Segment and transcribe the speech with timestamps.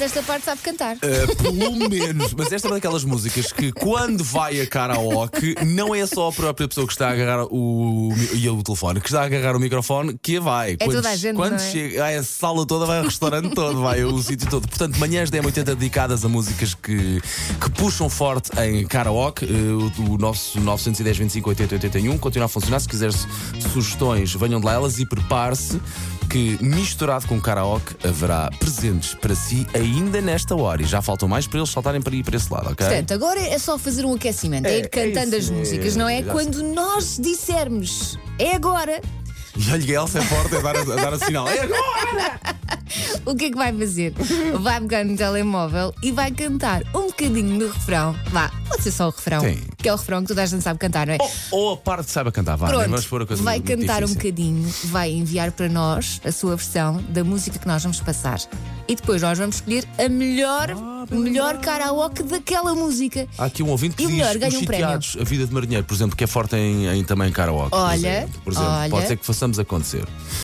[0.00, 0.96] essa parte sabe cantar.
[0.96, 5.94] Uh, pelo menos, mas esta é uma daquelas músicas que quando vai a karaoke, não
[5.94, 9.22] é só a própria pessoa que está a agarrar o, e o telefone, que está
[9.22, 10.72] a agarrar o microfone, que vai.
[10.72, 11.36] É quando, toda a gente.
[11.36, 11.58] Quando é?
[11.58, 14.68] chega, vai a sala toda, vai o restaurante todo, vai o sítio todo.
[14.68, 19.44] Portanto, manhãs da M80 dedicadas a músicas que, que puxam forte em karaoke.
[19.44, 22.80] Uh, o, o nosso 910 25 80 81 continua a funcionar.
[22.80, 23.26] Se quiseres
[23.72, 25.80] sugestões, venham de lá elas e prepare-se
[26.34, 30.82] que, misturado com karaoke, haverá presentes para si ainda nesta hora.
[30.82, 32.84] E já faltam mais para eles saltarem para ir para esse lado, ok?
[32.84, 36.08] Portanto, agora é só fazer um aquecimento, é, É, ir cantando é as músicas, não
[36.08, 36.24] é?
[36.24, 39.00] já Quando nós dissermos é agora,
[39.56, 41.46] E a Elsa é forte a dar, a, a dar o sinal.
[41.46, 42.40] É agora!
[43.26, 44.12] O que é que vai fazer?
[44.60, 48.14] Vai pegar no telemóvel e vai cantar um bocadinho do refrão.
[48.30, 49.40] Vá, pode ser só o refrão.
[49.40, 49.58] Sim.
[49.76, 51.18] Que é o refrão que toda a gente sabe cantar, não é?
[51.20, 51.30] Ou,
[51.60, 52.68] ou a parte saiba cantar, vá.
[52.68, 54.16] Pronto, vamos pôr a coisa vai cantar um difícil.
[54.16, 58.38] bocadinho, vai enviar para nós a sua versão da música que nós vamos passar.
[58.88, 63.26] E depois nós vamos escolher a melhor, Ah, melhor karaoke daquela música.
[63.38, 64.86] Há aqui um ouvinte que E diz melhor, ganha um prémio.
[64.88, 67.70] a vida de marinheiro, por exemplo, que é forte em, em também karaoke.
[67.70, 68.40] por Olha, exemplo.
[68.44, 68.90] Por exemplo, olha.
[68.90, 70.04] pode ser que façamos acontecer.